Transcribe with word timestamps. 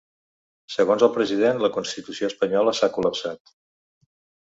Segons 0.75 1.05
el 1.09 1.11
president, 1.17 1.63
la 1.65 1.71
constitució 1.77 2.33
espanyola 2.33 2.77
s’ha 2.81 2.93
col·lapsat. 2.99 3.59